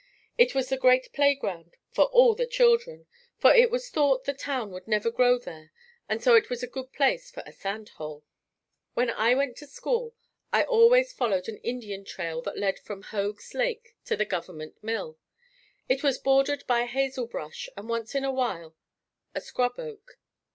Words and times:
It 0.35 0.55
was 0.55 0.69
the 0.69 0.77
great 0.79 1.13
playground 1.13 1.77
for 1.91 2.05
all 2.05 2.33
the 2.33 2.47
children, 2.47 3.05
for 3.37 3.53
it 3.53 3.69
was 3.69 3.91
thought 3.91 4.23
the 4.23 4.33
town 4.33 4.71
would 4.71 4.87
never 4.87 5.11
grow 5.11 5.37
there 5.37 5.71
and 6.09 6.23
so 6.23 6.33
it 6.33 6.49
was 6.49 6.63
a 6.63 6.67
good 6.67 6.91
place 6.91 7.29
for 7.29 7.43
a 7.45 7.51
sand 7.51 7.89
hole. 7.89 8.25
When 8.95 9.11
I 9.11 9.35
went 9.35 9.57
to 9.57 9.67
school 9.67 10.15
I 10.51 10.63
always 10.63 11.13
followed 11.13 11.47
an 11.47 11.57
Indian 11.57 12.03
trail 12.03 12.41
that 12.41 12.57
led 12.57 12.79
from 12.79 13.03
Hoag's 13.03 13.53
Lake 13.53 13.95
to 14.05 14.15
the 14.17 14.25
government 14.25 14.83
mill. 14.83 15.19
It 15.87 16.01
was 16.01 16.17
bordered 16.17 16.65
by 16.65 16.87
hazel 16.87 17.27
brush 17.27 17.69
and 17.77 17.87
once 17.87 18.15
in 18.15 18.23
a 18.23 18.31
while 18.33 18.75
a 19.35 19.39
scrub 19.41 19.77
oak. 19.77 20.17